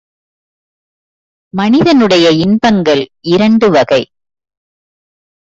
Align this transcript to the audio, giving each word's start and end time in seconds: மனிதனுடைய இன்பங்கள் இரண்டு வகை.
மனிதனுடைய 1.53 2.31
இன்பங்கள் 2.31 3.03
இரண்டு 3.27 3.69
வகை. 3.69 4.01